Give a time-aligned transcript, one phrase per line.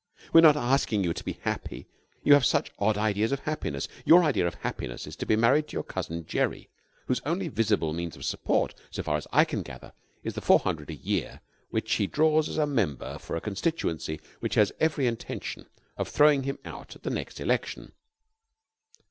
[0.33, 1.85] "We're not asking you to be happy.
[2.23, 3.87] You have such odd ideas of happiness.
[4.03, 6.69] Your idea of happiness is to be married to your cousin Gerry,
[7.05, 9.93] whose only visible means of support, so far as I can gather,
[10.23, 14.19] is the four hundred a year which he draws as a member for a constituency
[14.39, 15.67] which has every intention
[15.97, 17.91] of throwing him out at the next election."